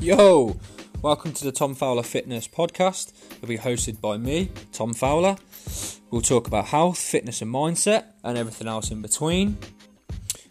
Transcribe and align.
Yo, 0.00 0.56
welcome 1.02 1.30
to 1.30 1.44
the 1.44 1.52
Tom 1.52 1.74
Fowler 1.74 2.02
Fitness 2.02 2.48
Podcast. 2.48 3.12
It'll 3.36 3.48
be 3.48 3.58
hosted 3.58 4.00
by 4.00 4.16
me, 4.16 4.50
Tom 4.72 4.94
Fowler. 4.94 5.36
We'll 6.10 6.22
talk 6.22 6.46
about 6.46 6.68
health, 6.68 6.96
fitness, 6.96 7.42
and 7.42 7.52
mindset, 7.52 8.04
and 8.24 8.38
everything 8.38 8.66
else 8.66 8.90
in 8.90 9.02
between. 9.02 9.58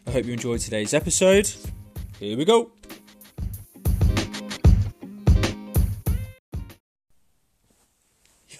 I 0.06 0.12
hope 0.12 0.26
you 0.26 0.34
enjoyed 0.34 0.60
today's 0.60 0.94
episode. 0.94 1.50
Here 2.20 2.38
we 2.38 2.46
go. 2.46 2.70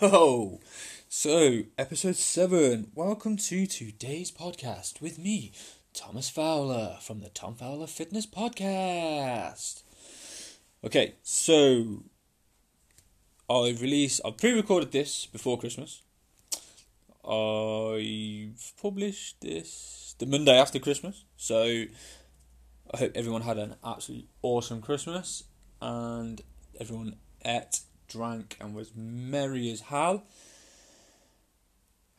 Yo, 0.02 0.60
so 1.08 1.62
episode 1.78 2.16
7. 2.16 2.94
Welcome 2.96 3.38
to 3.38 3.68
today's 3.68 4.32
podcast 4.32 5.02
with 5.02 5.20
me, 5.20 5.52
Thomas 5.94 6.32
Fowler 6.32 6.98
from 7.00 7.20
the 7.20 7.30
Tom 7.30 7.54
Fowler 7.54 7.86
Fitness 7.86 8.26
Podcast. 8.26 9.84
Okay, 10.82 11.16
so 11.24 12.04
I've 13.50 13.82
released, 13.82 14.22
I've 14.24 14.38
pre 14.38 14.54
recorded 14.54 14.94
this 14.94 15.26
before 15.26 15.60
Christmas. 15.60 16.04
I've 17.26 18.72
published 18.82 19.42
this 19.42 20.16
the 20.20 20.26
Monday 20.26 20.58
after 20.58 20.80
Christmas, 20.80 21.26
so 21.36 21.84
I 22.94 22.98
hope 22.98 23.12
everyone 23.14 23.42
had 23.42 23.58
an 23.58 23.76
absolutely 23.84 24.30
awesome 24.42 24.82
Christmas 24.82 25.44
and 25.82 26.42
everyone 26.80 27.18
ate, 27.44 27.82
drank, 28.08 28.56
and 28.62 28.74
was 28.74 28.92
merry 28.96 29.70
as 29.72 29.82
hell. 29.82 30.24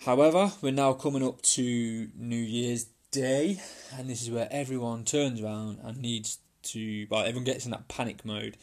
However, 0.00 0.52
we're 0.60 0.72
now 0.72 0.92
coming 0.92 1.26
up 1.26 1.40
to 1.42 2.10
New 2.14 2.36
Year's 2.36 2.88
Day, 3.10 3.58
and 3.96 4.10
this 4.10 4.20
is 4.20 4.30
where 4.30 4.48
everyone 4.50 5.04
turns 5.04 5.40
around 5.40 5.78
and 5.82 5.96
needs 5.96 6.40
to, 6.72 7.06
well, 7.10 7.20
everyone 7.20 7.44
gets 7.44 7.64
in 7.64 7.70
that 7.70 7.88
panic 7.88 8.24
mode, 8.24 8.56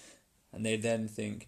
and 0.52 0.66
they 0.66 0.78
then 0.78 1.08
think, 1.08 1.48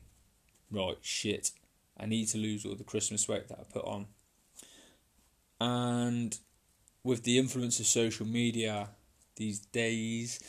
right, 0.72 0.98
shit, 1.02 1.52
I 1.98 2.06
need 2.06 2.28
to 2.30 2.38
lose 2.38 2.66
all 2.66 2.76
the 2.76 2.84
Christmas 2.84 3.28
weight 3.28 3.48
that 3.50 3.60
I 3.60 3.64
put 3.72 3.86
on. 3.86 4.08
And 5.60 6.38
with 7.04 7.24
the 7.24 7.38
influence 7.38 7.80
of 7.80 7.86
social 7.86 8.26
media 8.26 8.90
these 9.36 9.60
days, 9.60 10.40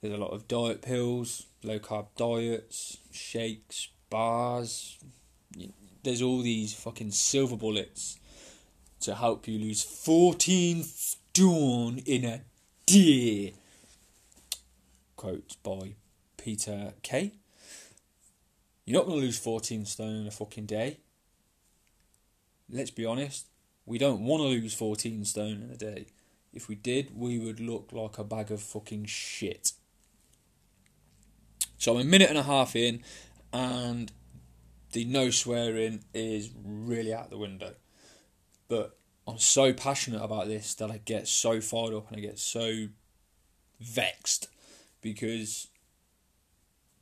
there's 0.00 0.14
a 0.14 0.18
lot 0.18 0.32
of 0.32 0.48
diet 0.48 0.82
pills, 0.82 1.46
low 1.62 1.78
carb 1.78 2.06
diets, 2.16 2.98
shakes, 3.12 3.88
bars. 4.10 4.98
There's 6.02 6.22
all 6.22 6.42
these 6.42 6.74
fucking 6.74 7.12
silver 7.12 7.56
bullets 7.56 8.18
to 9.00 9.14
help 9.14 9.46
you 9.46 9.58
lose 9.58 9.82
14 9.82 10.82
stone 10.82 11.98
in 11.98 12.24
a 12.24 12.42
day. 12.86 13.54
Quote 15.22 15.54
by 15.62 15.94
Peter 16.36 16.94
Kay. 17.04 17.34
You're 18.84 18.98
not 18.98 19.06
going 19.06 19.20
to 19.20 19.26
lose 19.26 19.38
14 19.38 19.86
stone 19.86 20.22
in 20.22 20.26
a 20.26 20.32
fucking 20.32 20.66
day. 20.66 20.98
Let's 22.68 22.90
be 22.90 23.06
honest, 23.06 23.46
we 23.86 23.98
don't 23.98 24.24
want 24.26 24.40
to 24.40 24.48
lose 24.48 24.74
14 24.74 25.24
stone 25.24 25.62
in 25.62 25.70
a 25.70 25.76
day. 25.76 26.06
If 26.52 26.66
we 26.66 26.74
did, 26.74 27.16
we 27.16 27.38
would 27.38 27.60
look 27.60 27.90
like 27.92 28.18
a 28.18 28.24
bag 28.24 28.50
of 28.50 28.60
fucking 28.60 29.04
shit. 29.04 29.74
So 31.78 31.94
I'm 31.94 32.00
a 32.00 32.04
minute 32.04 32.28
and 32.28 32.38
a 32.38 32.42
half 32.42 32.74
in, 32.74 33.04
and 33.52 34.10
the 34.90 35.04
no 35.04 35.30
swearing 35.30 36.02
is 36.12 36.50
really 36.64 37.14
out 37.14 37.30
the 37.30 37.38
window. 37.38 37.74
But 38.66 38.98
I'm 39.28 39.38
so 39.38 39.72
passionate 39.72 40.20
about 40.20 40.48
this 40.48 40.74
that 40.74 40.90
I 40.90 40.98
get 40.98 41.28
so 41.28 41.60
fired 41.60 41.94
up 41.94 42.08
and 42.08 42.16
I 42.16 42.20
get 42.20 42.40
so 42.40 42.88
vexed 43.80 44.48
because 45.02 45.68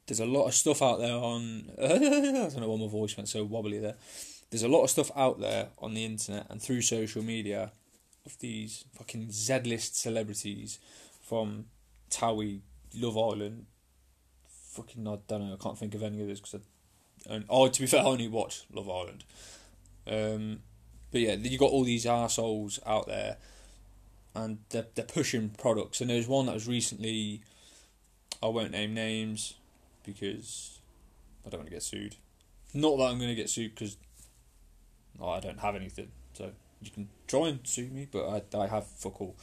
there's 0.06 0.20
a 0.20 0.26
lot 0.26 0.46
of 0.46 0.54
stuff 0.54 0.82
out 0.82 0.98
there 0.98 1.14
on. 1.14 1.70
I 1.80 1.86
don't 1.88 2.60
know 2.60 2.70
why 2.70 2.80
my 2.80 2.90
voice 2.90 3.16
went 3.16 3.28
so 3.28 3.44
wobbly 3.44 3.78
there. 3.78 3.94
There's 4.50 4.64
a 4.64 4.68
lot 4.68 4.82
of 4.82 4.90
stuff 4.90 5.12
out 5.16 5.38
there 5.38 5.68
on 5.78 5.94
the 5.94 6.04
internet 6.04 6.46
and 6.50 6.60
through 6.60 6.82
social 6.82 7.22
media 7.22 7.70
of 8.26 8.36
these 8.40 8.84
fucking 8.92 9.30
Z 9.30 9.60
list 9.60 9.96
celebrities 9.96 10.80
from 11.22 11.66
Towie, 12.10 12.60
Love 12.94 13.16
Island. 13.16 13.66
Fucking, 14.72 15.06
I 15.06 15.18
don't 15.28 15.48
know, 15.48 15.54
I 15.54 15.62
can't 15.62 15.78
think 15.78 15.94
of 15.94 16.02
any 16.02 16.20
of 16.20 16.26
this 16.26 16.40
because 16.40 16.60
I. 16.60 17.34
And, 17.34 17.44
oh, 17.48 17.68
to 17.68 17.80
be 17.80 17.86
fair, 17.86 18.00
I 18.00 18.04
only 18.04 18.28
watch 18.28 18.64
Love 18.72 18.88
Island. 18.88 19.24
Um, 20.06 20.60
but 21.12 21.20
yeah, 21.20 21.34
you 21.34 21.58
got 21.58 21.70
all 21.70 21.84
these 21.84 22.06
assholes 22.06 22.80
out 22.86 23.06
there, 23.06 23.36
and 24.34 24.58
they're 24.70 24.86
they're 24.94 25.04
pushing 25.04 25.50
products. 25.50 26.00
And 26.00 26.10
there's 26.10 26.26
one 26.26 26.46
that 26.46 26.54
was 26.54 26.66
recently, 26.66 27.42
I 28.42 28.46
won't 28.46 28.70
name 28.70 28.94
names, 28.94 29.54
because 30.04 30.78
I 31.46 31.50
don't 31.50 31.60
want 31.60 31.68
to 31.68 31.74
get 31.74 31.82
sued. 31.82 32.16
Not 32.72 32.96
that 32.98 33.04
I'm 33.04 33.18
going 33.18 33.30
to 33.30 33.34
get 33.34 33.50
sued 33.50 33.74
because 33.74 33.96
I 35.22 35.40
don't 35.40 35.60
have 35.60 35.74
anything. 35.74 36.08
So 36.34 36.52
you 36.80 36.90
can 36.90 37.08
try 37.26 37.48
and 37.48 37.60
sue 37.64 37.88
me, 37.88 38.06
but 38.10 38.28
I 38.28 38.58
I 38.58 38.66
have 38.66 38.86
fuck 38.86 39.20
all. 39.20 39.36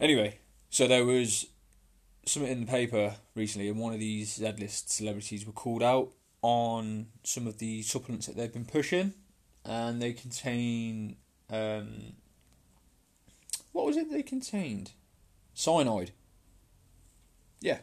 Anyway, 0.00 0.38
so 0.70 0.86
there 0.88 1.04
was 1.04 1.46
something 2.26 2.50
in 2.50 2.60
the 2.60 2.66
paper 2.66 3.14
recently, 3.34 3.68
and 3.68 3.78
one 3.78 3.94
of 3.94 4.00
these 4.00 4.34
Z 4.34 4.54
list 4.58 4.90
celebrities 4.90 5.46
were 5.46 5.52
called 5.52 5.82
out 5.82 6.10
on 6.42 7.06
some 7.22 7.46
of 7.46 7.58
the 7.58 7.80
supplements 7.82 8.26
that 8.26 8.36
they've 8.36 8.52
been 8.52 8.66
pushing 8.66 9.14
and 9.64 10.02
they 10.02 10.12
contain 10.12 11.16
um, 11.48 12.14
what 13.72 13.86
was 13.86 13.96
it 13.96 14.10
they 14.10 14.22
contained? 14.22 14.92
Cyanide. 15.54 16.10
Yeah. 17.64 17.78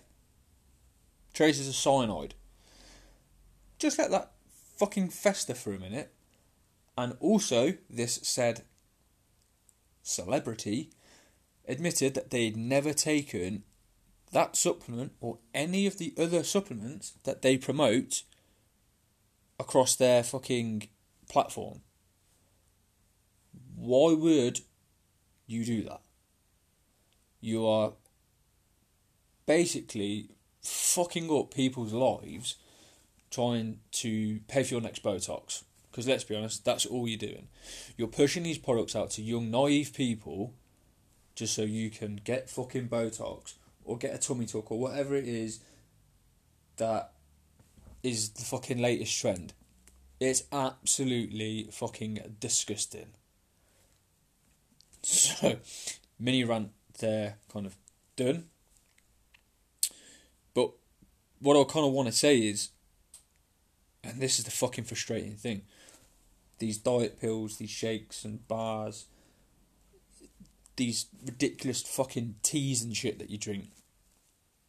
Traces 1.34 1.68
of 1.68 1.74
cyanide. 1.74 2.36
Just 3.80 3.98
let 3.98 4.12
that 4.12 4.32
fucking 4.78 5.10
fester 5.10 5.56
for 5.56 5.74
a 5.74 5.80
minute. 5.80 6.14
And 6.96 7.18
also, 7.20 7.74
this 7.90 8.20
said 8.22 8.62
celebrity 10.04 10.92
admitted 11.68 12.14
that 12.14 12.30
they'd 12.30 12.56
never 12.56 12.94
taken 12.94 13.64
that 14.32 14.56
supplement 14.56 15.14
or 15.20 15.40
any 15.52 15.88
of 15.88 15.98
the 15.98 16.14
other 16.16 16.44
supplements 16.44 17.14
that 17.24 17.42
they 17.42 17.58
promote 17.58 18.22
across 19.60 19.96
their 19.96 20.22
fucking 20.22 20.90
platform. 21.28 21.82
Why 23.76 24.14
would 24.14 24.60
you 25.48 25.66
do 25.66 25.82
that? 25.86 26.02
You 27.40 27.66
are 27.66 27.94
basically 29.52 30.30
fucking 30.62 31.30
up 31.30 31.54
people's 31.54 31.92
lives 31.92 32.56
trying 33.30 33.80
to 33.92 34.40
pay 34.48 34.64
for 34.64 34.76
your 34.76 34.82
next 34.82 35.04
Botox. 35.04 35.64
Because 35.90 36.08
let's 36.08 36.24
be 36.24 36.38
honest, 36.38 36.64
that's 36.64 36.86
all 36.86 37.06
you're 37.06 37.18
doing. 37.18 37.50
You're 37.98 38.08
pushing 38.08 38.44
these 38.44 38.58
products 38.58 38.96
out 38.96 39.12
to 39.12 39.22
young, 39.22 39.52
naive 39.52 39.94
people 39.94 40.54
just 41.36 41.54
so 41.54 41.64
you 41.64 41.90
can 41.90 42.22
get 42.24 42.50
fucking 42.50 42.88
Botox 42.88 43.56
or 43.84 43.98
get 43.98 44.16
a 44.16 44.18
tummy 44.18 44.46
tuck 44.46 44.72
or 44.72 44.80
whatever 44.80 45.16
it 45.16 45.28
is 45.28 45.60
that 46.78 47.12
is 48.04 48.30
the 48.30 48.46
fucking 48.46 48.78
latest 48.78 49.20
trend. 49.20 49.52
It's 50.22 50.44
absolutely 50.54 51.68
fucking 51.72 52.36
disgusting. 52.40 53.08
So, 55.04 55.58
mini 56.20 56.44
rant 56.44 56.70
there, 57.00 57.38
kind 57.52 57.66
of 57.66 57.76
done. 58.16 58.46
What 61.42 61.60
I 61.60 61.64
kind 61.64 61.86
of 61.86 61.92
want 61.92 62.08
to 62.08 62.14
say 62.14 62.38
is, 62.38 62.70
and 64.04 64.22
this 64.22 64.38
is 64.38 64.46
the 64.46 64.52
fucking 64.52 64.86
frustrating 64.86 65.36
thing 65.36 65.64
these 66.60 66.78
diet 66.78 67.20
pills, 67.20 67.58
these 67.58 67.72
shakes 67.72 68.24
and 68.24 68.48
bars, 68.48 69.06
these 70.76 71.08
ridiculous 71.26 71.82
fucking 71.82 72.36
teas 72.44 72.84
and 72.84 72.96
shit 72.96 73.18
that 73.18 73.32
you 73.32 73.38
drink, 73.40 73.72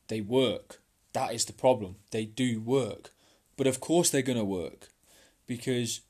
they 0.08 0.22
work. 0.22 0.80
That 1.12 1.34
is 1.34 1.44
the 1.44 1.52
problem. 1.52 1.96
They 2.10 2.24
do 2.24 2.60
work. 2.60 3.10
But 3.58 3.66
of 3.66 3.80
course 3.80 4.08
they're 4.08 4.22
going 4.22 4.38
to 4.38 4.44
work 4.44 4.88
because 5.46 6.00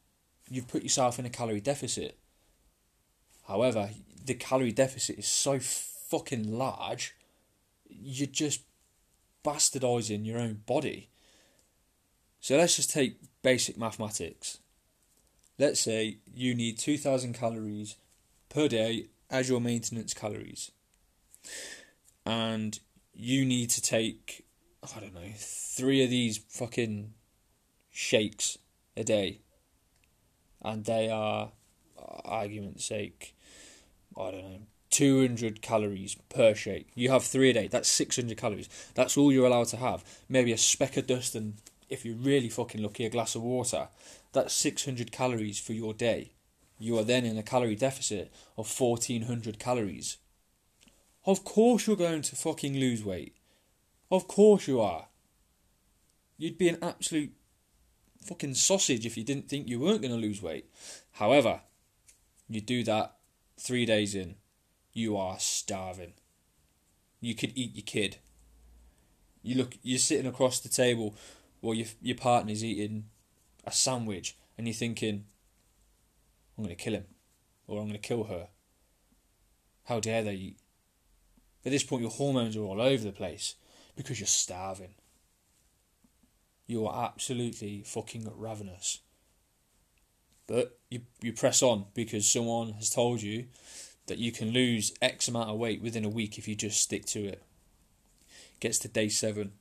you've 0.48 0.68
put 0.68 0.84
yourself 0.84 1.18
in 1.18 1.26
a 1.26 1.30
calorie 1.30 1.60
deficit. 1.60 2.16
However, 3.48 3.90
the 4.24 4.34
calorie 4.34 4.70
deficit 4.70 5.18
is 5.18 5.26
so 5.26 5.58
fucking 5.58 6.56
large, 6.56 7.16
you're 7.88 8.28
just 8.28 8.62
bastardizing 9.44 10.26
your 10.26 10.38
own 10.38 10.62
body. 10.66 11.08
So 12.40 12.56
let's 12.56 12.76
just 12.76 12.90
take 12.90 13.18
basic 13.42 13.76
mathematics. 13.76 14.58
Let's 15.58 15.80
say 15.80 16.18
you 16.32 16.54
need 16.54 16.78
2000 16.78 17.34
calories 17.34 17.96
per 18.48 18.68
day 18.68 19.08
as 19.30 19.48
your 19.48 19.60
maintenance 19.60 20.14
calories. 20.14 20.70
And 22.24 22.78
you 23.14 23.44
need 23.44 23.70
to 23.70 23.82
take, 23.82 24.44
I 24.82 25.00
don't 25.00 25.14
know, 25.14 25.32
three 25.36 26.02
of 26.02 26.10
these 26.10 26.38
fucking 26.38 27.14
shakes 27.90 28.58
a 28.96 29.04
day, 29.04 29.40
and 30.62 30.84
they 30.84 31.10
are, 31.10 31.52
argument's 32.24 32.84
sake, 32.84 33.36
I 34.16 34.30
don't 34.30 34.42
know, 34.42 34.60
200 34.92 35.62
calories 35.62 36.14
per 36.28 36.54
shake. 36.54 36.88
You 36.94 37.10
have 37.10 37.24
three 37.24 37.50
a 37.50 37.52
day. 37.54 37.66
That's 37.66 37.88
600 37.88 38.36
calories. 38.36 38.68
That's 38.94 39.16
all 39.16 39.32
you're 39.32 39.46
allowed 39.46 39.68
to 39.68 39.78
have. 39.78 40.04
Maybe 40.28 40.52
a 40.52 40.58
speck 40.58 40.96
of 40.96 41.08
dust 41.08 41.34
and, 41.34 41.54
if 41.88 42.04
you're 42.04 42.14
really 42.14 42.48
fucking 42.48 42.82
lucky, 42.82 43.04
a 43.04 43.10
glass 43.10 43.34
of 43.34 43.42
water. 43.42 43.88
That's 44.32 44.54
600 44.54 45.10
calories 45.10 45.58
for 45.58 45.72
your 45.72 45.94
day. 45.94 46.32
You 46.78 46.98
are 46.98 47.04
then 47.04 47.24
in 47.24 47.38
a 47.38 47.42
calorie 47.42 47.74
deficit 47.74 48.32
of 48.56 48.68
1400 48.68 49.58
calories. 49.58 50.18
Of 51.24 51.44
course 51.44 51.86
you're 51.86 51.96
going 51.96 52.22
to 52.22 52.36
fucking 52.36 52.78
lose 52.78 53.04
weight. 53.04 53.36
Of 54.10 54.28
course 54.28 54.68
you 54.68 54.80
are. 54.80 55.06
You'd 56.36 56.58
be 56.58 56.68
an 56.68 56.78
absolute 56.82 57.32
fucking 58.22 58.54
sausage 58.54 59.06
if 59.06 59.16
you 59.16 59.24
didn't 59.24 59.48
think 59.48 59.68
you 59.68 59.80
weren't 59.80 60.02
going 60.02 60.14
to 60.14 60.20
lose 60.20 60.42
weight. 60.42 60.66
However, 61.12 61.60
you 62.48 62.60
do 62.60 62.84
that 62.84 63.14
three 63.58 63.86
days 63.86 64.14
in, 64.14 64.34
you 64.92 65.16
are 65.16 65.38
starving. 65.38 66.12
You 67.20 67.34
could 67.34 67.52
eat 67.54 67.74
your 67.74 67.84
kid. 67.84 68.18
You 69.42 69.56
look, 69.56 69.76
you're 69.82 69.98
sitting 69.98 70.26
across 70.26 70.60
the 70.60 70.68
table 70.68 71.14
while 71.60 71.74
your 71.74 71.86
your 72.00 72.16
partner's 72.16 72.64
eating 72.64 73.04
a 73.64 73.72
sandwich, 73.72 74.36
and 74.56 74.66
you're 74.66 74.74
thinking, 74.74 75.24
"I'm 76.56 76.64
going 76.64 76.76
to 76.76 76.82
kill 76.82 76.94
him, 76.94 77.06
or 77.66 77.78
I'm 77.78 77.88
going 77.88 78.00
to 78.00 78.08
kill 78.08 78.24
her." 78.24 78.48
How 79.84 80.00
dare 80.00 80.22
they 80.22 80.34
eat? 80.34 80.58
At 81.64 81.72
this 81.72 81.84
point, 81.84 82.02
your 82.02 82.10
hormones 82.10 82.56
are 82.56 82.62
all 82.62 82.80
over 82.80 83.04
the 83.04 83.12
place 83.12 83.54
because 83.96 84.20
you're 84.20 84.26
starving. 84.26 84.94
You 86.66 86.86
are 86.86 87.04
absolutely 87.04 87.82
fucking 87.84 88.30
ravenous. 88.36 89.00
But 90.46 90.78
you 90.90 91.02
you 91.20 91.32
press 91.32 91.62
on 91.62 91.86
because 91.94 92.28
someone 92.28 92.72
has 92.74 92.90
told 92.90 93.22
you 93.22 93.46
that 94.06 94.18
you 94.18 94.32
can 94.32 94.50
lose 94.50 94.92
X 95.00 95.28
amount 95.28 95.50
of 95.50 95.58
weight 95.58 95.82
within 95.82 96.04
a 96.04 96.10
week 96.10 96.38
if 96.38 96.48
you 96.48 96.54
just 96.54 96.80
stick 96.80 97.06
to 97.06 97.24
it. 97.24 97.42
Gets 98.60 98.78
to 98.80 98.88
day 98.88 99.08
seven. 99.08 99.52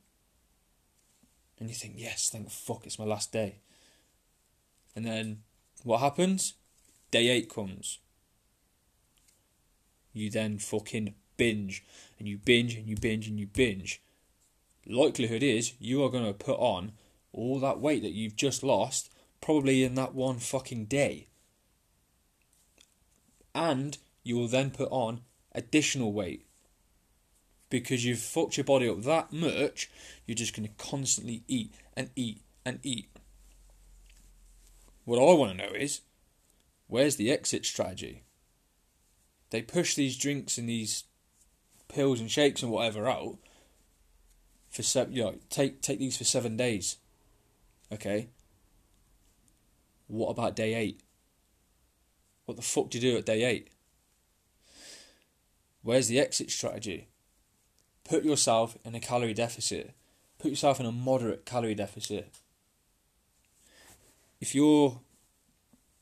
And 1.60 1.70
you 1.70 1.76
think, 1.76 1.94
yes, 1.98 2.30
thank 2.30 2.50
fuck, 2.50 2.86
it's 2.86 3.00
my 3.00 3.06
last 3.06 3.32
day. 3.32 3.60
And 4.96 5.06
then 5.06 5.44
what 5.84 6.00
happens? 6.00 6.56
Day 7.12 7.28
eight 7.28 7.54
comes. 7.54 8.00
You 10.14 10.30
then 10.30 10.58
fucking 10.58 11.14
binge 11.38 11.84
and 12.20 12.28
you 12.28 12.38
binge 12.38 12.76
and 12.76 12.88
you 12.88 12.96
binge 12.96 13.28
and 13.28 13.40
you 13.40 13.48
binge. 13.48 14.02
Likelihood 14.86 15.44
is 15.44 15.74
you 15.80 16.04
are 16.04 16.10
going 16.10 16.26
to 16.26 16.34
put 16.34 16.58
on 16.58 16.94
all 17.34 17.60
that 17.60 17.80
weight 17.80 18.02
that 18.02 18.14
you've 18.14 18.36
just 18.36 18.64
lost 18.64 19.12
probably 19.40 19.84
in 19.84 19.96
that 19.96 20.14
one 20.14 20.38
fucking 20.38 20.86
day. 20.86 21.28
And 23.54 23.98
you 24.24 24.38
will 24.38 24.48
then 24.48 24.72
put 24.72 24.90
on 24.92 25.22
additional 25.54 26.14
weight 26.14 26.46
because 27.70 28.06
you've 28.06 28.20
fucked 28.20 28.58
your 28.58 28.64
body 28.64 28.88
up 28.88 29.02
that 29.04 29.34
much, 29.34 29.90
you're 30.28 30.36
just 30.36 30.56
going 30.56 30.68
to 30.68 30.84
constantly 30.84 31.44
eat 31.48 31.74
and 31.96 32.10
eat 32.16 32.42
and 32.66 32.80
eat. 32.84 33.10
What 35.06 35.18
I 35.18 35.34
want 35.34 35.58
to 35.58 35.66
know 35.66 35.74
is 35.74 36.02
where's 36.88 37.16
the 37.16 37.32
exit 37.32 37.66
strategy? 37.66 38.24
They 39.50 39.62
push 39.62 39.96
these 39.96 40.18
drinks 40.18 40.58
and 40.58 40.70
these 40.70 41.06
pills 41.88 42.20
and 42.20 42.30
shakes 42.30 42.62
and 42.62 42.72
whatever 42.72 43.10
out 43.10 43.38
for 44.70 44.84
seven. 44.84 45.14
You 45.14 45.24
know, 45.24 45.36
take 45.50 45.82
take 45.82 46.00
these 46.00 46.18
for 46.18 46.24
seven 46.24 46.56
days. 46.56 46.98
Okay. 47.92 48.30
What 50.08 50.30
about 50.30 50.56
day 50.56 50.74
eight? 50.74 51.02
What 52.46 52.58
the 52.58 52.64
fuck 52.64 52.90
do 52.90 52.98
you 52.98 53.12
do 53.12 53.18
at 53.18 53.26
day 53.26 53.44
eight? 53.44 53.70
Where's 55.84 56.08
the 56.08 56.20
exit 56.20 56.52
strategy? 56.52 57.08
Put 58.04 58.24
yourself 58.24 58.78
in 58.84 58.94
a 58.94 59.00
calorie 59.00 59.34
deficit. 59.34 59.94
Put 60.38 60.52
yourself 60.52 60.80
in 60.80 60.86
a 60.86 60.92
moderate 60.92 61.46
calorie 61.46 61.76
deficit. 61.76 62.34
If 64.40 64.54
your 64.54 65.02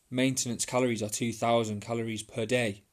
maintenance 0.10 0.66
calories 0.66 1.04
are 1.04 1.10
2000 1.10 1.82
calories 1.82 2.24
per 2.24 2.46
day, 2.46 2.84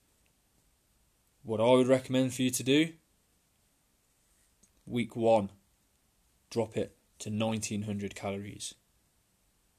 what 1.43 1.61
I 1.61 1.71
would 1.71 1.89
recommend 1.89 2.35
for 2.35 2.43
you 2.43 2.51
to 2.51 2.63
do 2.63 2.93
week 4.87 5.17
one, 5.17 5.51
drop 6.51 6.77
it 6.77 6.97
to 7.19 7.31
1900 7.31 8.15
calories. 8.15 8.75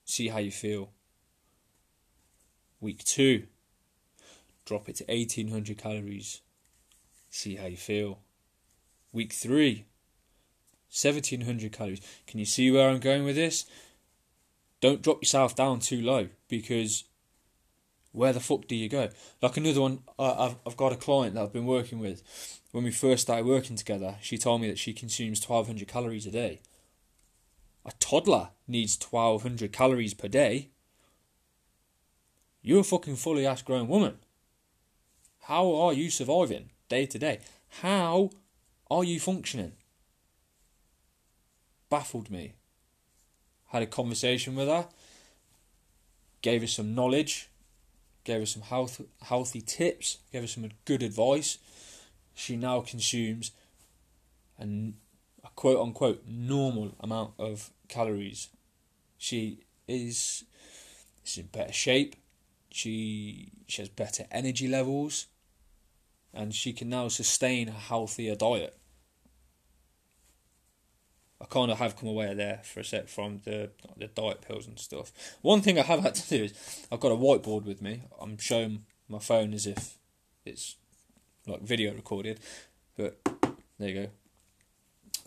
See 0.04 0.28
how 0.28 0.40
you 0.40 0.52
feel. 0.52 0.92
Week 2.80 3.04
two, 3.04 3.48
drop 4.66 4.90
it 4.90 4.98
to 4.98 5.06
1800 5.06 5.78
calories 5.78 6.42
see 7.38 7.56
how 7.56 7.68
you 7.68 7.78
feel. 7.78 8.20
Week 9.14 9.32
three, 9.32 9.86
1700 10.90 11.72
calories. 11.72 12.02
Can 12.26 12.40
you 12.40 12.46
see 12.46 12.72
where 12.72 12.90
I'm 12.90 13.00
going 13.00 13.24
with 13.24 13.36
this? 13.36 13.66
Don't 14.82 15.02
drop 15.02 15.22
yourself 15.22 15.56
down 15.56 15.80
too 15.80 16.02
low 16.02 16.30
because 16.48 17.06
where 18.12 18.34
the 18.34 18.40
fuck 18.40 18.68
do 18.68 18.76
you 18.76 18.90
go? 18.90 19.10
Like 19.42 19.58
another 19.58 19.82
one, 19.82 20.00
I've, 20.18 20.78
got 20.78 20.94
a 20.94 20.98
client 20.98 21.36
that 21.36 21.44
I've 21.44 21.54
been 21.54 21.66
working 21.66 22.00
with. 22.00 22.62
When 22.72 22.84
we 22.84 22.92
first 22.92 23.24
started 23.24 23.46
working 23.46 23.76
together, 23.76 24.16
she 24.22 24.38
told 24.38 24.62
me 24.62 24.68
that 24.68 24.80
she 24.80 24.94
consumes 24.94 25.48
1200 25.48 25.88
calories 25.88 26.26
a 26.26 26.32
day. 26.32 26.62
A 27.86 27.92
toddler 28.00 28.50
needs 28.68 28.98
1200 29.10 29.72
calories 29.72 30.14
per 30.14 30.28
day. 30.28 30.70
You're 32.62 32.82
a 32.82 32.84
fucking 32.84 33.16
fully 33.16 33.46
ass 33.48 33.62
grown 33.62 33.88
woman. 33.88 34.18
How 35.42 35.74
are 35.76 35.94
you 35.94 36.10
surviving? 36.10 36.72
Day 36.90 37.06
to 37.06 37.20
day. 37.20 37.40
How 37.82 38.30
are 38.90 39.04
you 39.04 39.20
functioning? 39.20 39.74
Baffled 41.90 42.30
me. 42.30 42.54
Had 43.68 43.84
a 43.84 43.88
conversation 43.88 44.56
with 44.56 44.68
her, 44.68 44.88
gave 46.42 46.62
her 46.62 46.68
some 46.68 46.96
knowledge, 46.96 47.50
gave 48.24 48.40
her 48.40 48.46
some 48.46 48.62
health, 48.62 49.02
healthy 49.24 49.62
tips, 49.62 50.20
gave 50.32 50.42
her 50.42 50.48
some 50.48 50.70
good 50.86 51.04
advice. 51.04 51.58
She 52.34 52.56
now 52.56 52.82
consumes 52.82 53.52
an, 54.58 54.96
a 55.44 55.50
quote 55.56 55.80
unquote 55.80 56.24
normal 56.28 56.96
amount 57.02 57.34
of 57.38 57.72
calories. 57.90 58.50
She 59.18 59.66
is, 59.88 60.46
is 61.26 61.38
in 61.38 61.48
better 61.48 61.74
shape. 61.74 62.16
She 62.72 63.52
she 63.68 63.82
has 63.82 63.90
better 63.90 64.26
energy 64.32 64.68
levels 64.68 65.28
and 66.34 66.54
she 66.54 66.74
can 66.74 66.90
now 66.90 67.08
sustain 67.08 67.70
a 67.70 67.72
healthier 67.72 68.36
diet. 68.36 68.78
I 71.40 71.46
kind 71.46 71.72
of 71.72 71.78
have 71.78 71.96
come 71.96 72.10
away 72.10 72.34
there 72.34 72.62
for 72.64 72.80
a 72.80 72.84
sec 72.84 73.08
from 73.08 73.42
the 73.46 73.70
the 73.96 74.08
diet 74.08 74.42
pills 74.42 74.68
and 74.68 74.80
stuff. 74.80 75.12
One 75.42 75.62
thing 75.62 75.78
I 75.78 75.84
have 75.84 76.00
had 76.00 76.16
to 76.16 76.30
do 76.30 76.44
is 76.46 76.88
I've 76.92 77.00
got 77.00 77.12
a 77.12 77.16
whiteboard 77.16 77.66
with 77.66 77.82
me. 77.82 78.04
I'm 78.20 78.38
showing 78.38 78.86
my 79.08 79.20
phone 79.20 79.54
as 79.54 79.68
if 79.68 79.98
it's 80.46 80.76
like 81.46 81.62
video 81.62 81.94
recorded, 81.94 82.40
but 82.96 83.20
there 83.78 83.90
you 83.90 83.94
go. 83.94 84.10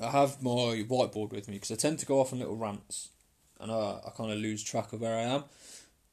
I 0.04 0.10
have 0.10 0.42
my 0.42 0.50
whiteboard 0.50 1.30
with 1.30 1.48
me 1.48 1.54
because 1.54 1.70
I 1.70 1.76
tend 1.76 1.98
to 2.00 2.06
go 2.06 2.20
off 2.20 2.32
on 2.32 2.40
little 2.40 2.56
rants, 2.56 3.10
and 3.60 3.70
I 3.70 4.00
I 4.04 4.10
kind 4.16 4.32
of 4.32 4.38
lose 4.38 4.64
track 4.64 4.92
of 4.92 5.00
where 5.00 5.16
I 5.16 5.22
am. 5.22 5.44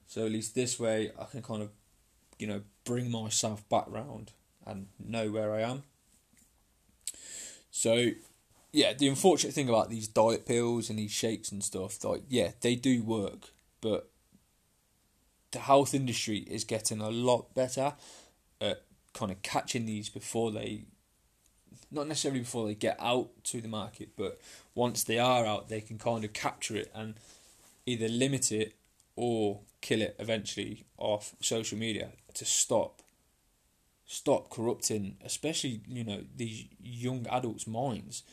So 0.06 0.26
at 0.26 0.32
least 0.32 0.54
this 0.54 0.80
way 0.80 1.12
I 1.20 1.26
can 1.26 1.42
kind 1.42 1.64
of, 1.64 1.72
you 2.38 2.48
know, 2.48 2.62
bring 2.86 3.12
myself 3.12 3.68
back 3.68 3.86
round 3.88 4.32
and 4.68 4.88
know 5.00 5.32
where 5.32 5.54
I 5.54 5.62
am. 5.62 5.84
So, 7.72 8.12
yeah, 8.72 8.94
the 8.94 9.08
unfortunate 9.08 9.54
thing 9.54 9.70
about 9.70 9.90
these 9.90 10.08
diet 10.08 10.46
pills 10.46 10.90
and 10.90 11.00
these 11.00 11.12
shakes 11.12 11.52
and 11.52 11.64
stuff, 11.64 12.04
like, 12.04 12.24
yeah, 12.28 12.52
they 12.62 12.76
do 12.76 13.02
work, 13.02 13.52
but 13.82 14.10
the 15.52 15.60
health 15.60 15.94
industry 15.94 16.40
is 16.40 16.64
getting 16.64 17.00
a 17.00 17.10
lot 17.10 17.54
better 17.56 17.94
at 18.60 18.84
kind 19.14 19.32
of 19.32 19.42
catching 19.42 19.86
these 19.86 20.10
before 20.10 20.52
they, 20.52 20.86
not 21.92 22.08
necessarily 22.08 22.42
before 22.42 22.68
they 22.68 22.76
get 22.76 22.98
out 23.00 23.30
to 23.46 23.62
the 23.62 23.68
market, 23.68 24.10
but 24.18 24.40
once 24.76 25.04
they 25.04 25.20
are 25.20 25.46
out, 25.46 25.70
they 25.70 25.82
can 25.82 25.98
kind 25.98 26.24
of 26.24 26.34
capture 26.34 26.76
it 26.76 26.92
and 26.94 27.16
either 27.86 28.10
limit 28.10 28.52
it 28.52 28.76
or 29.16 29.62
kill 29.82 30.02
it 30.02 30.16
eventually 30.20 30.86
off 30.98 31.36
social 31.42 31.78
media 31.78 32.10
to 32.34 32.44
stop 32.46 33.02
stop 34.08 34.50
corrupting, 34.50 35.18
especially 35.24 35.82
you 35.88 36.04
know 36.04 36.24
these 36.36 36.66
young 36.82 37.28
adults' 37.30 37.68
minds. 37.68 38.24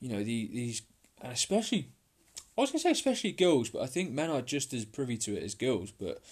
You 0.00 0.08
know 0.08 0.18
the, 0.18 0.48
these, 0.52 0.82
and 1.20 1.32
especially, 1.32 1.90
I 2.58 2.62
was 2.62 2.70
gonna 2.70 2.80
say 2.80 2.90
especially 2.90 3.32
girls, 3.32 3.68
but 3.68 3.82
I 3.82 3.86
think 3.86 4.10
men 4.10 4.30
are 4.30 4.42
just 4.42 4.72
as 4.72 4.84
privy 4.84 5.18
to 5.18 5.36
it 5.36 5.44
as 5.44 5.54
girls. 5.54 5.92
But 5.92 6.22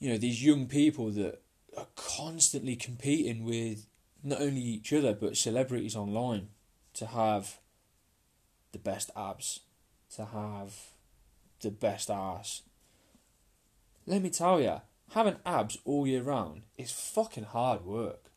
you 0.00 0.10
know 0.10 0.18
these 0.18 0.44
young 0.44 0.66
people 0.66 1.10
that 1.10 1.42
are 1.76 1.86
constantly 1.94 2.76
competing 2.76 3.44
with 3.44 3.86
not 4.22 4.40
only 4.40 4.60
each 4.60 4.92
other 4.92 5.12
but 5.12 5.36
celebrities 5.36 5.94
online 5.94 6.48
to 6.94 7.06
have 7.06 7.58
the 8.72 8.78
best 8.78 9.10
abs, 9.14 9.60
to 10.16 10.24
have 10.24 10.74
the 11.60 11.70
best 11.70 12.10
ass. 12.10 12.62
Let 14.06 14.22
me 14.22 14.30
tell 14.30 14.60
you, 14.60 14.80
having 15.10 15.36
abs 15.44 15.78
all 15.84 16.06
year 16.06 16.22
round 16.22 16.62
is 16.76 16.90
fucking 16.90 17.44
hard 17.44 17.84
work. 17.84 18.30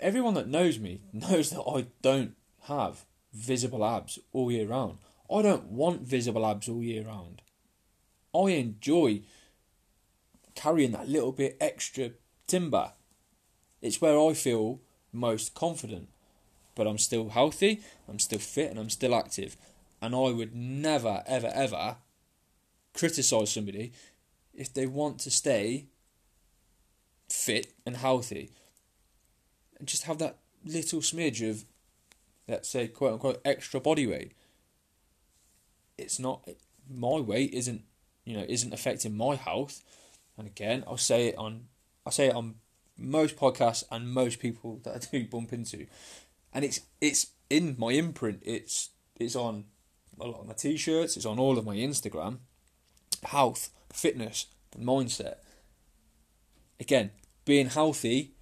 everyone 0.00 0.34
that 0.34 0.48
knows 0.48 0.78
me 0.78 1.00
knows 1.12 1.50
that 1.50 1.62
I 1.62 1.86
don't 2.02 2.34
have 2.62 3.04
visible 3.32 3.84
abs 3.84 4.18
all 4.32 4.50
year 4.50 4.66
round. 4.66 4.98
I 5.30 5.42
don't 5.42 5.64
want 5.66 6.02
visible 6.02 6.46
abs 6.46 6.68
all 6.68 6.82
year 6.82 7.04
round. 7.04 7.42
I 8.34 8.50
enjoy 8.50 9.22
carrying 10.54 10.92
that 10.92 11.08
little 11.08 11.32
bit 11.32 11.56
extra 11.60 12.10
timber. 12.46 12.92
It's 13.80 14.00
where 14.00 14.18
I 14.18 14.34
feel 14.34 14.80
most 15.12 15.54
confident. 15.54 16.08
But 16.74 16.86
I'm 16.86 16.98
still 16.98 17.28
healthy, 17.28 17.82
I'm 18.08 18.18
still 18.18 18.40
fit, 18.40 18.70
and 18.70 18.78
I'm 18.80 18.90
still 18.90 19.14
active. 19.14 19.56
And 20.02 20.14
I 20.14 20.30
would 20.30 20.54
never, 20.54 21.22
ever, 21.26 21.50
ever 21.54 21.96
criticize 22.92 23.52
somebody 23.52 23.92
if 24.54 24.72
they 24.72 24.86
want 24.86 25.18
to 25.20 25.30
stay 25.30 25.86
fit 27.28 27.72
and 27.84 27.96
healthy 27.96 28.50
and 29.78 29.88
just 29.88 30.04
have 30.04 30.18
that 30.18 30.38
little 30.64 31.00
smidge 31.00 31.48
of, 31.48 31.64
let's 32.48 32.68
say, 32.68 32.88
quote 32.88 33.14
unquote, 33.14 33.40
extra 33.44 33.80
body 33.80 34.06
weight. 34.06 34.32
It's 35.98 36.18
not 36.18 36.48
my 36.92 37.20
weight 37.20 37.52
isn't 37.54 37.82
you 38.24 38.36
know 38.36 38.44
isn't 38.48 38.72
affecting 38.72 39.16
my 39.16 39.36
health. 39.36 39.82
And 40.36 40.46
again, 40.46 40.84
I'll 40.86 40.96
say 40.96 41.28
it 41.28 41.38
on 41.38 41.66
I 42.06 42.10
say 42.10 42.26
it 42.28 42.34
on 42.34 42.56
most 42.96 43.36
podcasts 43.36 43.84
and 43.90 44.10
most 44.10 44.38
people 44.40 44.80
that 44.84 44.94
I 44.94 44.98
do 44.98 45.26
bump 45.26 45.52
into, 45.52 45.86
and 46.52 46.64
it's 46.64 46.80
it's 47.00 47.28
in 47.50 47.76
my 47.78 47.92
imprint. 47.92 48.42
It's 48.44 48.90
it's 49.16 49.36
on 49.36 49.64
a 50.20 50.26
lot 50.26 50.40
of 50.40 50.46
my 50.46 50.54
t-shirts. 50.54 51.16
It's 51.16 51.26
on 51.26 51.38
all 51.38 51.58
of 51.58 51.64
my 51.64 51.76
Instagram. 51.76 52.38
Health, 53.24 53.70
fitness, 53.92 54.46
mindset. 54.78 55.36
Again, 56.80 57.10
being 57.44 57.68
healthy 57.68 58.32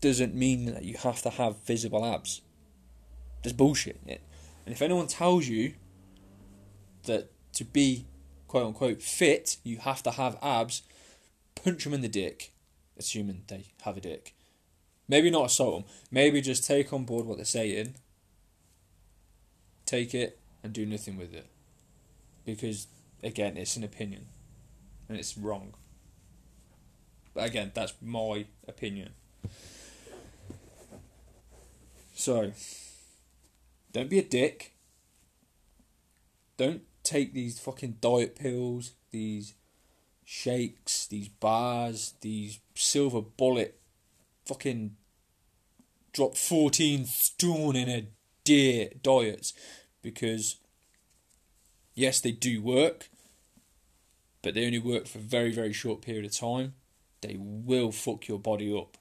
doesn't 0.00 0.34
mean 0.34 0.66
that 0.66 0.84
you 0.84 0.96
have 0.98 1.22
to 1.22 1.30
have 1.30 1.62
visible 1.64 2.04
abs. 2.04 2.42
There's 3.42 3.52
bullshit 3.52 4.00
in 4.04 4.10
it. 4.10 4.22
And 4.66 4.74
if 4.74 4.82
anyone 4.82 5.06
tells 5.06 5.46
you 5.46 5.74
that 7.04 7.30
to 7.54 7.64
be 7.64 8.06
quote 8.48 8.66
unquote 8.66 9.02
fit, 9.02 9.58
you 9.62 9.78
have 9.78 10.02
to 10.02 10.10
have 10.10 10.36
abs, 10.42 10.82
punch 11.54 11.84
them 11.84 11.94
in 11.94 12.00
the 12.00 12.08
dick, 12.08 12.52
assuming 12.98 13.42
they 13.48 13.66
have 13.82 13.96
a 13.96 14.00
dick. 14.00 14.34
Maybe 15.08 15.30
not 15.30 15.46
assault 15.46 15.74
them. 15.74 15.92
Maybe 16.10 16.40
just 16.40 16.64
take 16.64 16.92
on 16.92 17.04
board 17.04 17.26
what 17.26 17.36
they're 17.36 17.44
saying, 17.44 17.94
take 19.86 20.14
it, 20.14 20.38
and 20.62 20.72
do 20.72 20.86
nothing 20.86 21.16
with 21.16 21.34
it. 21.34 21.46
Because, 22.44 22.86
again, 23.22 23.56
it's 23.56 23.76
an 23.76 23.84
opinion. 23.84 24.26
And 25.08 25.18
it's 25.18 25.36
wrong. 25.36 25.74
But 27.34 27.46
again, 27.46 27.72
that's 27.74 27.94
my 28.00 28.46
opinion. 28.66 29.10
So, 32.14 32.52
don't 33.92 34.10
be 34.10 34.18
a 34.18 34.22
dick. 34.22 34.74
Don't 36.56 36.82
take 37.02 37.32
these 37.32 37.58
fucking 37.58 37.96
diet 38.00 38.36
pills, 38.36 38.92
these 39.10 39.54
shakes, 40.24 41.06
these 41.06 41.28
bars, 41.28 42.14
these 42.20 42.60
silver 42.74 43.20
bullet 43.20 43.80
fucking 44.44 44.96
drop 46.12 46.36
14 46.36 47.04
stone 47.06 47.76
in 47.76 47.88
a 47.88 48.08
day 48.44 48.92
diets 49.02 49.54
because 50.02 50.56
yes, 51.94 52.20
they 52.20 52.32
do 52.32 52.62
work, 52.62 53.08
but 54.42 54.54
they 54.54 54.66
only 54.66 54.78
work 54.78 55.06
for 55.06 55.18
a 55.18 55.22
very, 55.22 55.52
very 55.52 55.72
short 55.72 56.02
period 56.02 56.24
of 56.24 56.36
time. 56.36 56.74
They 57.20 57.36
will 57.38 57.92
fuck 57.92 58.28
your 58.28 58.38
body 58.38 58.74
up. 58.76 58.96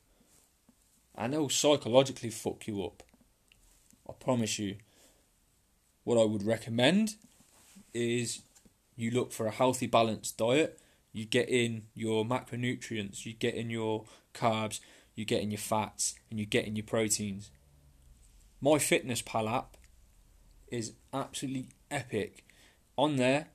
And 1.15 1.33
they'll 1.33 1.49
psychologically 1.49 2.29
fuck 2.29 2.67
you 2.67 2.83
up. 2.83 3.03
I 4.07 4.13
promise 4.13 4.59
you. 4.59 4.77
What 6.03 6.19
I 6.19 6.25
would 6.25 6.43
recommend 6.43 7.15
is 7.93 8.41
you 8.95 9.11
look 9.11 9.31
for 9.31 9.45
a 9.45 9.51
healthy, 9.51 9.85
balanced 9.85 10.37
diet. 10.37 10.79
You 11.11 11.25
get 11.25 11.49
in 11.49 11.83
your 11.93 12.25
macronutrients, 12.25 13.25
you 13.25 13.33
get 13.33 13.55
in 13.55 13.69
your 13.69 14.05
carbs, 14.33 14.79
you 15.15 15.25
get 15.25 15.41
in 15.41 15.51
your 15.51 15.59
fats, 15.59 16.15
and 16.29 16.39
you 16.39 16.45
get 16.45 16.65
in 16.65 16.75
your 16.75 16.85
proteins. 16.85 17.51
My 18.61 18.79
Fitness 18.79 19.21
Pal 19.21 19.47
app 19.47 19.77
is 20.67 20.93
absolutely 21.13 21.67
epic. 21.89 22.43
On 22.99 23.15
there, 23.15 23.47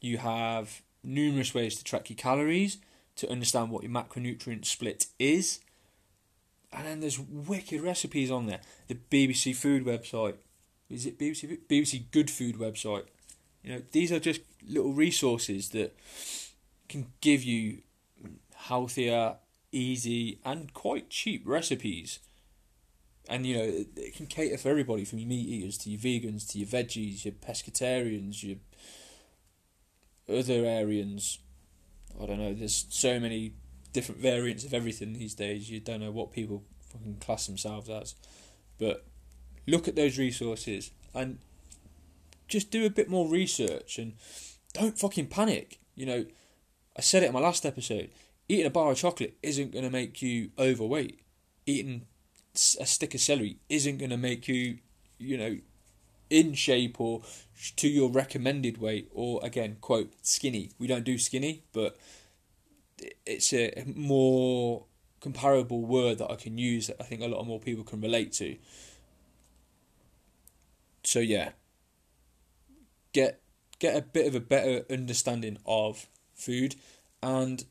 you 0.00 0.18
have 0.18 0.82
numerous 1.04 1.54
ways 1.54 1.76
to 1.76 1.84
track 1.84 2.10
your 2.10 2.16
calories, 2.16 2.78
to 3.14 3.30
understand 3.30 3.70
what 3.70 3.84
your 3.84 3.92
macronutrient 3.92 4.64
split 4.64 5.06
is. 5.20 5.60
And 6.72 6.84
then 6.84 6.98
there's 6.98 7.20
wicked 7.20 7.80
recipes 7.80 8.28
on 8.28 8.46
there. 8.46 8.58
The 8.88 8.98
BBC 9.08 9.54
Food 9.54 9.84
website. 9.84 10.34
Is 10.88 11.06
it 11.06 11.16
BBC 11.16 11.58
BBC 11.68 12.10
Good 12.10 12.28
Food 12.28 12.56
website? 12.56 13.04
You 13.62 13.74
know, 13.74 13.82
these 13.92 14.10
are 14.10 14.18
just 14.18 14.40
little 14.66 14.94
resources 14.94 15.68
that 15.68 15.96
can 16.88 17.12
give 17.20 17.44
you 17.44 17.82
healthier, 18.56 19.36
easy, 19.70 20.40
and 20.44 20.74
quite 20.74 21.08
cheap 21.08 21.42
recipes. 21.44 22.18
And 23.30 23.46
you 23.46 23.56
know, 23.56 23.62
it, 23.62 23.88
it 23.96 24.16
can 24.16 24.26
cater 24.26 24.58
for 24.58 24.70
everybody 24.70 25.04
from 25.04 25.20
your 25.20 25.28
meat 25.28 25.48
eaters 25.48 25.78
to 25.78 25.90
your 25.90 26.00
vegans 26.00 26.50
to 26.50 26.58
your 26.58 26.66
veggies, 26.66 27.24
your 27.24 27.32
pescatarians, 27.32 28.42
your 28.42 28.56
other 30.28 30.66
Aryans. 30.66 31.38
I 32.20 32.26
don't 32.26 32.38
know, 32.38 32.52
there's 32.52 32.86
so 32.90 33.20
many 33.20 33.54
different 33.92 34.20
variants 34.20 34.64
of 34.64 34.74
everything 34.74 35.12
these 35.12 35.34
days, 35.34 35.70
you 35.70 35.78
don't 35.78 36.00
know 36.00 36.10
what 36.10 36.32
people 36.32 36.64
fucking 36.92 37.18
class 37.20 37.46
themselves 37.46 37.88
as. 37.88 38.16
But 38.78 39.06
look 39.66 39.86
at 39.86 39.94
those 39.94 40.18
resources 40.18 40.90
and 41.14 41.38
just 42.48 42.72
do 42.72 42.84
a 42.84 42.90
bit 42.90 43.08
more 43.08 43.28
research 43.28 43.96
and 43.96 44.14
don't 44.72 44.98
fucking 44.98 45.28
panic. 45.28 45.78
You 45.94 46.06
know, 46.06 46.26
I 46.96 47.00
said 47.00 47.22
it 47.22 47.26
in 47.26 47.32
my 47.32 47.40
last 47.40 47.64
episode. 47.64 48.10
Eating 48.48 48.66
a 48.66 48.70
bar 48.70 48.90
of 48.90 48.98
chocolate 48.98 49.36
isn't 49.40 49.70
going 49.70 49.84
to 49.84 49.90
make 49.90 50.20
you 50.20 50.50
overweight. 50.58 51.20
Eating 51.66 52.06
a 52.54 52.86
stick 52.86 53.14
of 53.14 53.20
celery 53.20 53.58
isn't 53.68 53.98
going 53.98 54.10
to 54.10 54.16
make 54.16 54.48
you, 54.48 54.78
you 55.18 55.36
know, 55.36 55.58
in 56.28 56.54
shape 56.54 57.00
or 57.00 57.22
to 57.76 57.88
your 57.88 58.08
recommended 58.10 58.78
weight 58.78 59.10
or 59.12 59.40
again, 59.42 59.76
quote, 59.80 60.12
skinny. 60.22 60.70
We 60.78 60.86
don't 60.86 61.04
do 61.04 61.18
skinny, 61.18 61.64
but 61.72 61.96
it's 63.26 63.52
a 63.52 63.84
more 63.94 64.84
comparable 65.20 65.82
word 65.82 66.18
that 66.18 66.30
I 66.30 66.36
can 66.36 66.56
use 66.56 66.86
that 66.86 66.96
I 67.00 67.04
think 67.04 67.22
a 67.22 67.26
lot 67.26 67.44
more 67.46 67.60
people 67.60 67.84
can 67.84 68.00
relate 68.00 68.32
to. 68.34 68.56
So 71.04 71.18
yeah, 71.18 71.50
get 73.12 73.40
get 73.78 73.96
a 73.96 74.02
bit 74.02 74.26
of 74.26 74.34
a 74.34 74.40
better 74.40 74.84
understanding 74.90 75.58
of 75.66 76.06
food 76.34 76.76
and 77.22 77.64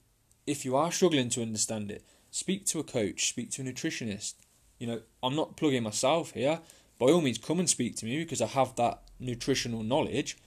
if 0.45 0.65
you 0.65 0.75
are 0.75 0.91
struggling 0.91 1.29
to 1.29 1.41
understand 1.41 1.91
it, 1.91 2.03
speak 2.31 2.65
to 2.65 2.79
a 2.79 2.83
coach, 2.83 3.29
speak 3.29 3.51
to 3.51 3.61
a 3.61 3.65
nutritionist. 3.65 4.33
You 4.79 4.87
know, 4.87 5.01
I'm 5.21 5.35
not 5.35 5.57
plugging 5.57 5.83
myself 5.83 6.31
here. 6.31 6.61
By 6.97 7.07
all 7.07 7.21
means, 7.21 7.37
come 7.37 7.59
and 7.59 7.69
speak 7.69 7.95
to 7.97 8.05
me 8.05 8.19
because 8.19 8.41
I 8.41 8.47
have 8.47 8.75
that 8.77 9.03
nutritional 9.19 9.83
knowledge. 9.83 10.37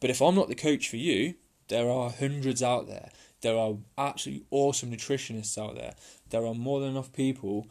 But 0.00 0.10
if 0.10 0.22
I'm 0.22 0.34
not 0.34 0.48
the 0.48 0.54
coach 0.54 0.88
for 0.88 0.96
you, 0.96 1.34
there 1.68 1.90
are 1.90 2.10
hundreds 2.10 2.62
out 2.62 2.86
there. 2.86 3.10
There 3.42 3.56
are 3.56 3.76
absolutely 3.96 4.46
awesome 4.50 4.90
nutritionists 4.90 5.58
out 5.58 5.76
there. 5.76 5.94
There 6.28 6.46
are 6.46 6.54
more 6.54 6.80
than 6.80 6.90
enough 6.90 7.12
people 7.12 7.66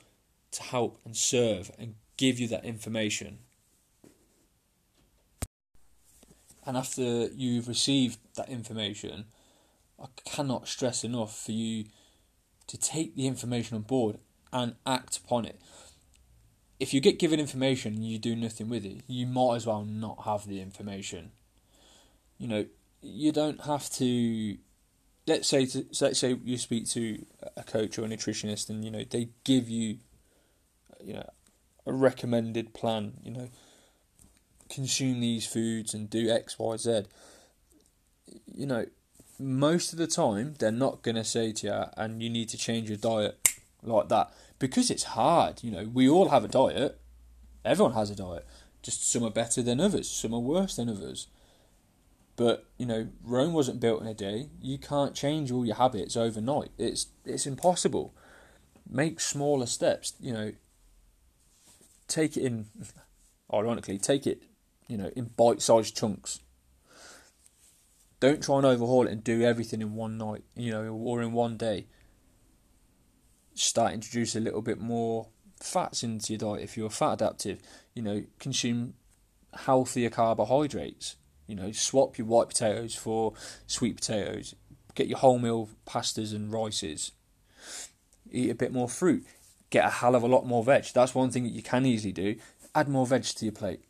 to 0.52 0.64
help 0.64 1.00
and 1.06 1.16
serve 1.16 1.72
and 1.78 1.96
give 2.18 2.40
you 2.40 2.48
that 2.48 2.66
information. 2.66 3.40
And 6.66 6.76
after 6.78 7.28
you've 7.28 7.68
received 7.68 8.20
that 8.36 8.50
information, 8.50 9.26
I 10.00 10.06
cannot 10.26 10.68
stress 10.68 11.04
enough 11.04 11.46
for 11.46 11.52
you 11.52 11.86
to 12.68 12.78
take 12.78 13.16
the 13.16 13.28
information 13.28 13.76
on 13.76 13.82
board 13.84 14.20
and 14.52 14.76
act 14.86 15.18
upon 15.18 15.46
it. 15.46 15.60
If 16.80 16.94
you 16.94 17.02
get 17.02 17.20
given 17.20 17.40
information 17.40 17.96
and 17.96 18.08
you 18.08 18.18
do 18.18 18.36
nothing 18.36 18.70
with 18.70 18.86
it, 18.86 19.02
you 19.08 19.28
might 19.28 19.58
as 19.58 19.66
well 19.66 19.84
not 19.84 20.24
have 20.26 20.48
the 20.48 20.62
information. 20.62 21.32
You 22.38 22.48
know, 22.48 22.66
you 23.02 23.32
don't 23.32 23.62
have 23.66 23.90
to 23.92 24.58
let's 25.30 25.48
say 25.48 25.66
to, 25.66 25.86
so 25.92 26.06
let's 26.06 26.20
say 26.20 26.36
you 26.44 26.58
speak 26.58 26.88
to 26.90 27.24
a 27.56 27.64
coach 27.64 27.98
or 27.98 28.06
a 28.06 28.08
nutritionist 28.08 28.70
and 28.70 28.84
you 28.84 28.92
know 28.92 29.04
they 29.10 29.30
give 29.44 29.70
you 29.70 30.00
you 31.02 31.14
know 31.14 31.30
a 31.86 31.94
recommended 31.94 32.74
plan 32.74 33.14
you 33.24 33.32
know 33.32 33.50
consume 34.70 35.20
these 35.20 35.46
foods 35.46 35.94
and 35.94 36.10
do 36.10 36.30
x 36.30 36.58
y 36.58 36.76
z 36.76 37.04
you 38.54 38.66
know 38.66 38.86
most 39.40 39.94
of 39.94 40.00
the 40.00 40.08
time 40.08 40.56
they're 40.60 40.72
not 40.72 41.02
going 41.02 41.16
to 41.16 41.24
say 41.24 41.52
to 41.52 41.68
you 41.68 41.84
and 41.96 42.22
you 42.22 42.30
need 42.30 42.50
to 42.50 42.58
change 42.58 42.90
your 42.90 42.98
diet 42.98 43.49
like 43.82 44.10
that 44.10 44.32
because 44.60 44.90
it's 44.92 45.04
hard 45.04 45.64
you 45.64 45.72
know 45.72 45.90
we 45.94 46.08
all 46.10 46.30
have 46.30 46.44
a 46.44 46.48
diet 46.48 47.00
everyone 47.64 47.94
has 47.94 48.10
a 48.10 48.16
diet 48.16 48.46
just 48.82 49.10
some 49.10 49.24
are 49.24 49.30
better 49.30 49.62
than 49.62 49.80
others 49.80 50.10
some 50.10 50.34
are 50.34 50.40
worse 50.40 50.76
than 50.76 50.90
others 50.90 51.28
but 52.40 52.64
you 52.78 52.86
know, 52.86 53.10
Rome 53.22 53.52
wasn't 53.52 53.82
built 53.82 54.02
in 54.02 54.08
a 54.08 54.14
day. 54.14 54.48
You 54.62 54.78
can't 54.78 55.14
change 55.14 55.52
all 55.52 55.66
your 55.66 55.76
habits 55.76 56.16
overnight. 56.16 56.70
It's 56.78 57.08
it's 57.26 57.46
impossible. 57.46 58.16
make 58.90 59.20
smaller 59.20 59.66
steps. 59.66 60.14
You 60.22 60.32
know, 60.32 60.52
take 62.08 62.38
it 62.38 62.44
in. 62.44 62.68
Ironically, 63.54 63.98
take 63.98 64.26
it. 64.26 64.44
You 64.88 64.96
know, 64.96 65.12
in 65.18 65.32
bite-sized 65.36 65.98
chunks. 65.98 66.40
Don't 68.22 68.42
try 68.42 68.56
and 68.56 68.66
overhaul 68.66 69.06
it 69.06 69.12
and 69.12 69.22
do 69.22 69.42
everything 69.42 69.82
in 69.82 69.96
one 69.96 70.18
night. 70.18 70.44
You 70.56 70.72
know, 70.72 70.94
or 70.94 71.22
in 71.22 71.34
one 71.34 71.58
day. 71.58 71.88
Start 73.60 73.92
introduce 73.92 74.38
a 74.38 74.40
little 74.40 74.62
bit 74.62 74.80
more 74.80 75.28
fats 75.60 76.02
into 76.02 76.32
your 76.32 76.38
diet 76.38 76.64
if 76.64 76.78
you're 76.78 76.90
fat 76.90 77.16
adaptive. 77.16 77.60
You 77.94 78.02
know, 78.02 78.24
consume 78.40 78.94
healthier 79.54 80.10
carbohydrates. 80.10 81.18
You 81.46 81.56
know, 81.56 81.74
swap 81.74 82.18
your 82.18 82.26
white 82.26 82.48
potatoes 82.48 82.96
for 82.96 83.34
sweet 83.68 83.98
potatoes. 83.98 84.56
Get 84.96 85.08
your 85.08 85.18
wholemeal 85.18 85.68
pastas 85.86 86.34
and 86.34 86.54
rices. 86.54 87.12
Eat 88.32 88.50
a 88.50 88.56
bit 88.56 88.72
more 88.72 88.88
fruit. 88.88 89.26
Get 89.70 89.86
a 89.86 89.90
hell 89.90 90.16
of 90.16 90.24
a 90.24 90.28
lot 90.28 90.46
more 90.48 90.64
veg. 90.64 90.86
That's 90.94 91.14
one 91.14 91.30
thing 91.30 91.44
that 91.44 91.52
you 91.52 91.62
can 91.62 91.86
easily 91.86 92.14
do. 92.14 92.38
Add 92.74 92.88
more 92.88 93.06
veg 93.06 93.24
to 93.24 93.46
your 93.46 93.52
plate. 93.52 93.82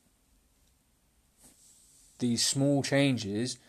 These 2.17 2.43
small 2.43 2.81
changes 2.81 3.59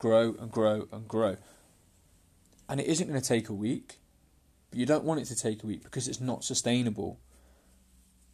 grow 0.00 0.34
and 0.40 0.50
grow 0.50 0.88
and 0.90 1.06
grow. 1.06 1.36
And 2.68 2.80
it 2.80 2.88
isn't 2.88 3.06
going 3.06 3.20
to 3.20 3.26
take 3.26 3.48
a 3.48 3.54
week. 3.54 3.99
But 4.70 4.78
you 4.78 4.86
don't 4.86 5.04
want 5.04 5.20
it 5.20 5.26
to 5.26 5.36
take 5.36 5.62
a 5.62 5.66
week 5.66 5.82
because 5.82 6.08
it's 6.08 6.20
not 6.20 6.44
sustainable. 6.44 7.18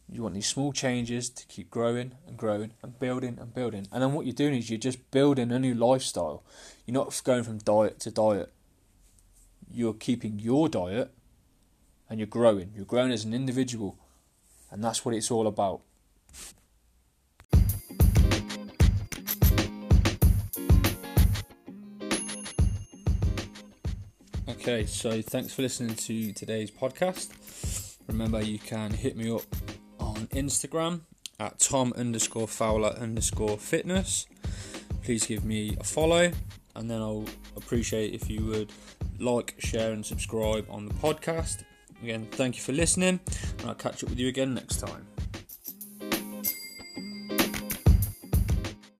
You 0.09 0.23
want 0.23 0.35
these 0.35 0.47
small 0.47 0.71
changes 0.71 1.29
to 1.29 1.45
keep 1.47 1.69
growing 1.69 2.13
and 2.27 2.37
growing 2.37 2.71
and 2.81 2.97
building 2.97 3.37
and 3.41 3.53
building. 3.53 3.87
And 3.91 4.01
then 4.01 4.13
what 4.13 4.25
you're 4.25 4.33
doing 4.33 4.55
is 4.55 4.69
you're 4.69 4.79
just 4.79 5.11
building 5.11 5.51
a 5.51 5.59
new 5.59 5.73
lifestyle. 5.73 6.43
You're 6.85 6.93
not 6.93 7.19
going 7.23 7.43
from 7.43 7.57
diet 7.57 7.99
to 8.01 8.11
diet. 8.11 8.53
You're 9.69 9.93
keeping 9.93 10.39
your 10.39 10.69
diet 10.69 11.11
and 12.09 12.19
you're 12.19 12.27
growing. 12.27 12.71
You're 12.73 12.85
growing 12.85 13.11
as 13.11 13.25
an 13.25 13.33
individual. 13.33 13.97
And 14.71 14.83
that's 14.83 15.03
what 15.03 15.15
it's 15.15 15.31
all 15.31 15.47
about. 15.47 15.81
Okay, 24.67 24.85
so 24.85 25.21
thanks 25.21 25.53
for 25.53 25.61
listening 25.61 25.95
to 25.95 26.33
today's 26.33 26.69
podcast. 26.69 27.29
Remember, 28.05 28.41
you 28.41 28.59
can 28.59 28.91
hit 28.91 29.15
me 29.15 29.31
up 29.31 29.43
on 29.97 30.27
Instagram 30.33 31.03
at 31.39 31.57
Tom 31.57 31.93
underscore 31.95 32.49
Fowler 32.49 32.89
underscore 32.89 33.57
fitness. 33.57 34.27
Please 35.03 35.25
give 35.25 35.45
me 35.45 35.77
a 35.79 35.85
follow, 35.85 36.33
and 36.75 36.91
then 36.91 37.01
I'll 37.01 37.23
appreciate 37.55 38.13
if 38.13 38.29
you 38.29 38.43
would 38.43 38.73
like, 39.19 39.55
share, 39.59 39.93
and 39.93 40.05
subscribe 40.05 40.65
on 40.69 40.85
the 40.85 40.93
podcast. 40.95 41.63
Again, 42.03 42.27
thank 42.31 42.57
you 42.57 42.61
for 42.61 42.73
listening, 42.73 43.21
and 43.59 43.69
I'll 43.69 43.73
catch 43.73 44.03
up 44.03 44.09
with 44.09 44.19
you 44.19 44.27
again 44.27 44.53
next 44.53 44.81
time. 44.81 45.07